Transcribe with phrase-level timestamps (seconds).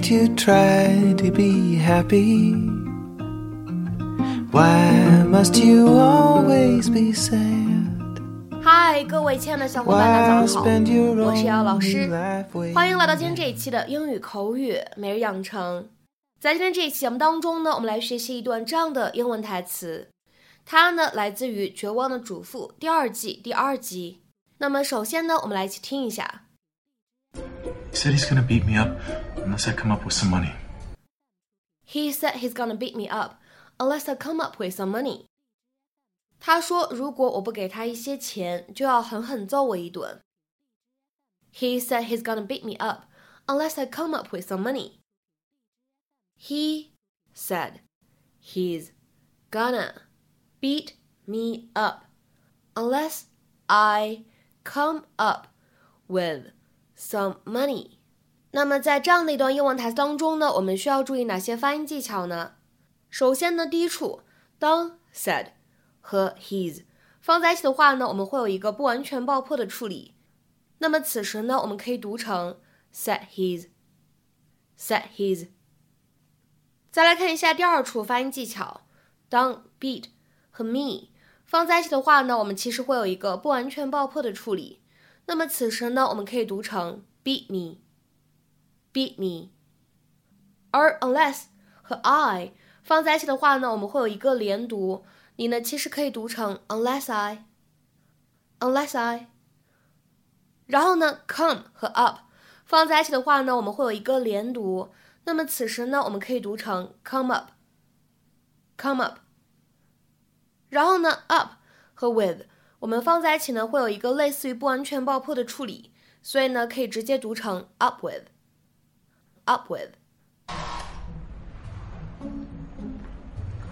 [0.00, 2.54] can't you try to be happy?
[4.50, 7.90] Why must you always be sad?
[8.62, 10.70] 嗨，各位亲爱的小伙伴，大家早上好，
[11.22, 12.08] 我是姚老师，
[12.74, 15.86] 欢迎来到今天这一期的英语口语每日养成。
[16.40, 20.08] 在今天这一期节目当中呢，我们来学习一段这样的英文台词，
[20.64, 24.22] 它呢来自于《绝望的主妇》第二季第二集。
[24.56, 26.44] 那么首先呢，我们来一起听一下。
[27.92, 28.90] He said he's gonna beat me up
[29.49, 30.53] unless I come up with some money.
[31.83, 33.39] He said he's gonna beat me up
[33.79, 35.25] unless I come up with some money.
[36.39, 40.21] 他说，如果我不给他一些钱，就要狠狠揍我一顿。
[41.53, 43.05] He said he's gonna beat me up
[43.47, 44.99] unless I come up with some money.
[46.37, 46.91] He
[47.33, 47.79] said
[48.41, 48.91] he's
[49.49, 50.01] gonna
[50.59, 52.03] beat me up
[52.75, 53.27] unless
[53.67, 54.25] I
[54.63, 55.47] come up
[56.07, 56.51] with
[56.95, 57.98] some money。
[58.52, 62.54] 那么在这样的一段英文台词当中呢，我们需要注意哪些发音技巧呢？
[63.08, 64.22] 首先呢，第一处
[64.58, 65.48] 当 said
[66.00, 66.84] 和 his
[67.20, 70.14] 放在一起的话呢，我们会有一个不完全爆破的处理。
[70.78, 72.58] 那么此时呢，我们可以读成
[72.92, 75.48] said his，said his。
[76.90, 78.80] 再来看一下第二处发音技巧，
[79.28, 80.06] 当 beat
[80.50, 81.10] 和 me
[81.44, 84.82] 放在一起的话呢，我们其实会有一个不完全爆破的处理。
[85.26, 87.78] 那么此时呢，我们可以读成 beat me
[88.92, 89.50] beat me。
[90.70, 91.44] 而 unless
[91.82, 92.52] 和 I
[92.82, 95.04] 放在一起的话呢，我们会有一个连读，
[95.36, 99.28] 你呢其实可以读成 unless I，unless I。
[100.66, 102.20] 然后呢，come 和 up
[102.64, 104.92] 放在一起的话呢，我们会有一个连读，
[105.24, 109.18] 那么此时呢，我们可以读成 come up，come up。
[110.68, 111.54] 然后呢，up
[111.94, 112.42] 和 with
[112.78, 118.26] 我们放在一起呢，会有一个类似于不完全爆破的处理，所以呢，可以直接读成 up with
[119.50, 119.68] with，up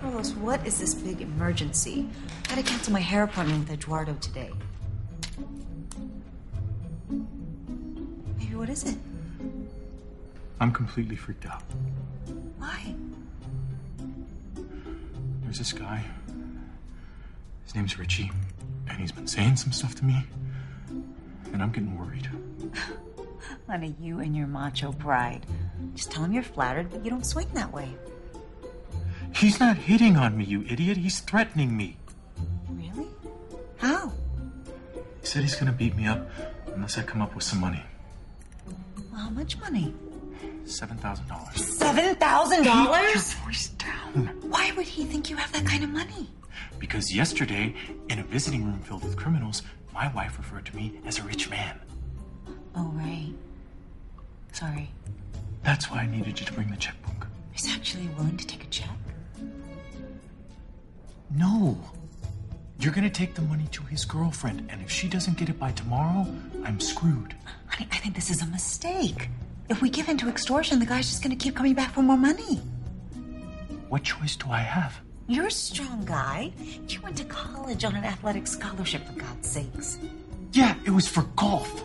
[0.00, 2.08] Carlos, what is this big emergency?
[2.46, 4.50] I gotta cancel my hair appointment with Eduardo today.
[8.38, 8.96] Maybe what is it?
[10.58, 11.62] I'm completely freaked out.
[12.58, 12.96] Why?
[15.44, 16.04] There's this guy.
[17.62, 18.32] His name's Richie,
[18.88, 20.24] and he's been saying some stuff to me,
[21.52, 22.28] and I'm getting worried.
[23.68, 25.44] Honey, you and your macho pride.
[25.94, 27.88] Just tell him you're flattered, but you don't swing that way.
[29.34, 30.96] He's not hitting on me, you idiot.
[30.96, 31.96] He's threatening me.
[32.68, 33.08] Really?
[33.76, 34.12] How?
[35.20, 36.28] He said he's gonna beat me up
[36.74, 37.82] unless I come up with some money.
[38.66, 39.94] Well, how much money?
[40.64, 41.64] Seven thousand dollars.
[41.64, 43.34] Seven thousand dollars?
[43.34, 44.26] Your Voice down.
[44.42, 46.30] Why would he think you have that kind of money?
[46.78, 47.74] Because yesterday,
[48.08, 49.62] in a visiting room filled with criminals,
[49.92, 51.78] my wife referred to me as a rich man.
[52.76, 53.32] Oh, right.
[54.52, 54.90] Sorry.
[55.68, 57.26] That's why I needed you to bring the checkbook.
[57.52, 58.88] He's actually willing to take a check?
[61.30, 61.76] No.
[62.80, 65.72] You're gonna take the money to his girlfriend, and if she doesn't get it by
[65.72, 66.26] tomorrow,
[66.64, 67.34] I'm screwed.
[67.66, 69.28] Honey, I think this is a mistake.
[69.68, 72.16] If we give in to extortion, the guy's just gonna keep coming back for more
[72.16, 72.62] money.
[73.90, 74.98] What choice do I have?
[75.26, 76.50] You're a strong guy.
[76.88, 79.98] You went to college on an athletic scholarship, for God's sakes.
[80.52, 81.84] Yeah, it was for golf.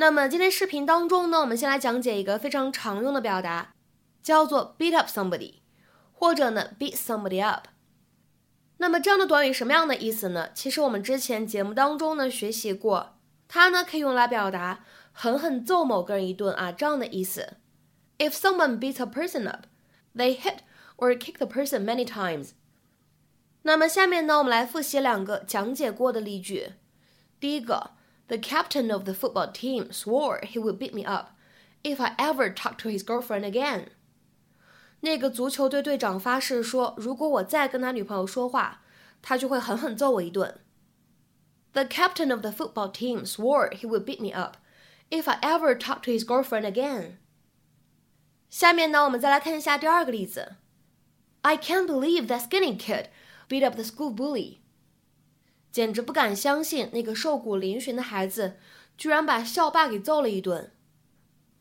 [0.00, 3.74] 那么今天视频当中呢，我们先来讲解一个非常常用的表达，
[4.22, 5.54] 叫做 beat up somebody，
[6.12, 7.66] 或者呢 beat somebody up。
[8.76, 10.50] 那么这样的短语什么样的意思呢？
[10.54, 17.56] 其实我们之前节目当中呢学习过，它呢可以用来表达狠狠揍某个人一顿啊这样的意思。
[18.18, 19.64] If someone beats a person up,
[20.14, 20.58] they hit
[20.96, 22.50] or kick the person many times。
[23.62, 26.74] 那么下面呢，我们来复习两个讲解过的例句。
[27.40, 27.97] 第一个。
[28.27, 31.31] The captain of the football team swore he would beat me up
[31.83, 33.87] if I ever talked to his girlfriend again.
[35.01, 38.81] 那个足球队队长发誓说，如果我再跟他女朋友说话，
[39.21, 40.61] 他就会狠狠揍我一顿。
[41.73, 44.57] The captain of the football team swore he would beat me up
[45.09, 47.17] if I ever talked to his girlfriend again.
[48.49, 50.55] 下面呢，我们再来看一下第二个例子。
[51.41, 53.07] I can't believe that skinny kid
[53.49, 54.59] beat up the school bully.
[55.78, 58.56] 简直不敢相信，那个瘦骨嶙峋的孩子
[58.96, 60.72] 居然把校霸给揍了一顿。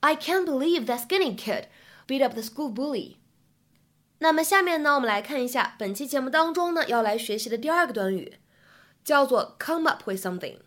[0.00, 1.68] I can't believe that skinny kid
[2.06, 3.16] beat up the school bully。
[4.18, 8.34] 那么下面呢，我们来看一下本期节目当中呢要来学习的第二个短语，
[9.02, 10.58] 叫做 come up with something。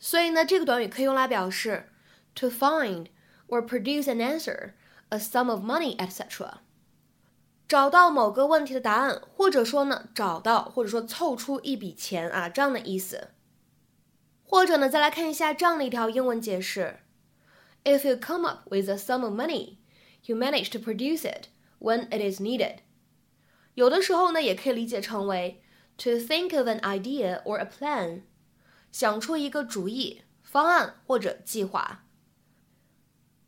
[0.00, 1.90] 所以呢，这个短语可以用来表示
[2.34, 3.06] to find
[3.46, 4.72] or produce an answer,
[5.10, 6.54] a sum of money, etc.
[7.66, 13.30] 找到某个问题的答案，或者说呢，找到或者说凑出一笔钱啊，这样的意思。
[14.42, 17.00] 或者呢，再来看一下这样的一条英文解释
[17.82, 19.78] If you come up with a sum of money,
[20.24, 21.48] you manage to produce it
[21.80, 22.76] when it is needed。
[23.74, 25.62] 有的时候呢，也可以理解成为
[25.96, 28.22] to think of an idea or a plan，
[28.92, 32.04] 想出一个主意、方案或者计划。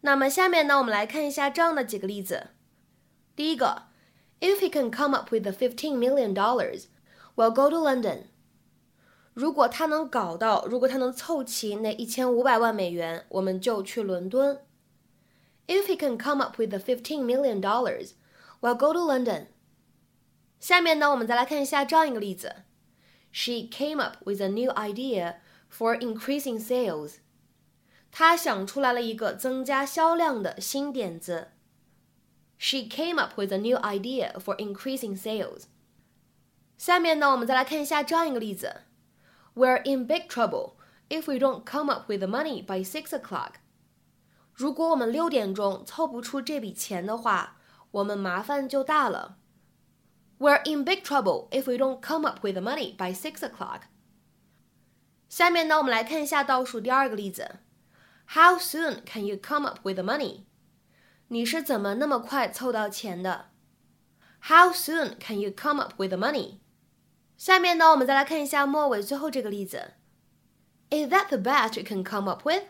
[0.00, 2.50] 那么下面呢，我们来看一下这样的几个例子。
[3.36, 3.88] 第一个
[4.43, 6.85] ，If he can come up with the fifteen million dollars,
[7.35, 8.23] we'll go to London。
[9.33, 14.59] 如果他能搞到，如果他能凑齐那一千五百万美元，我们就去伦敦。
[15.67, 18.11] If he can come up with the fifteen million dollars,
[18.59, 19.45] we'll go to London。
[20.59, 22.63] 下面呢，我们再来看一下这样一个例子：
[23.31, 25.35] She came up with a new idea
[25.71, 27.17] for increasing sales。
[28.11, 31.49] 她想出来了一个增加销量的新点子。
[32.57, 35.63] She came up with a new idea for increasing sales。
[36.77, 38.81] 下面呢，我们再来看一下这样一个例子。
[39.55, 40.73] We're in big trouble
[41.09, 43.55] if we don't come up with the money by six o'clock。
[44.53, 47.57] 如果我们六点钟凑不出这笔钱的话，
[47.91, 49.37] 我们麻烦就大了。
[50.37, 53.83] We're in big trouble if we don't come up with the money by six o'clock。
[55.27, 57.59] 下面呢，我们来看一下倒数第二个例子。
[58.27, 60.43] How soon can you come up with the money？
[61.28, 63.46] 你是怎么那么快凑到钱的
[64.42, 66.58] ？How soon can you come up with the money？
[67.36, 69.94] 下面呢，我们再来看一下末尾最后这个例子。
[70.90, 72.64] Is that the best you can come up with？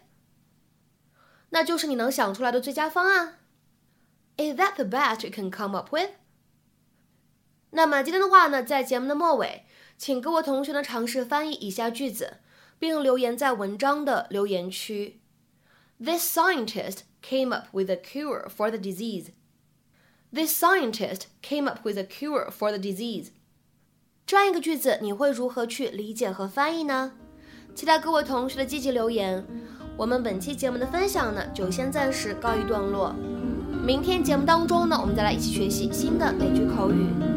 [1.51, 3.41] 那就是你能想出来的最佳方案。
[4.37, 6.11] Is that the best you can come up with？
[7.71, 9.67] 那么今天的话呢，在节目的末尾，
[9.99, 12.39] 请各位同学呢尝试翻译以下句子，
[12.79, 15.21] 并留言在文章的留言区。
[15.99, 19.31] This scientist came up with a cure for the disease.
[20.31, 23.29] This scientist came up with a cure for the disease.
[24.27, 27.13] 这样一个句子，你会如何去理解和翻译呢？
[27.75, 29.45] 期待各位同学的积极留言。
[29.97, 33.15] 我们本期节目的分享呢，就先暂时告一段落。
[33.87, 37.34] 明天节目当中呢，我们再来一起学习新的美句口语。